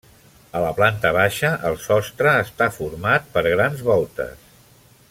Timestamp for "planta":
0.79-1.11